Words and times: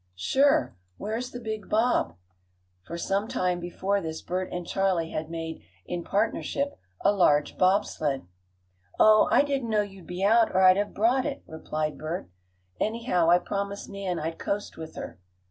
"Sure. 0.17 0.75
Where's 0.97 1.29
the 1.29 1.39
big 1.39 1.69
bob?" 1.69 2.17
For 2.81 2.97
some 2.97 3.27
time 3.27 3.59
before 3.59 4.01
this 4.01 4.23
Bert 4.23 4.51
and 4.51 4.65
Charley 4.65 5.11
had 5.11 5.29
made, 5.29 5.61
in 5.85 6.03
partnership, 6.03 6.79
a 7.01 7.11
large 7.13 7.55
bob 7.55 7.85
sled. 7.85 8.25
"Oh, 8.99 9.29
I 9.31 9.43
didn't 9.43 9.69
know 9.69 9.83
you'd 9.83 10.07
be 10.07 10.23
out, 10.23 10.55
or 10.55 10.61
I'd 10.61 10.77
have 10.77 10.95
brought 10.95 11.27
it," 11.27 11.43
replied 11.45 11.99
Bert. 11.99 12.31
"Anyhow, 12.79 13.29
I 13.29 13.37
promised 13.37 13.89
Nan 13.89 14.17
I'd 14.17 14.39
coast 14.39 14.75
with 14.75 14.95
her." 14.95 15.19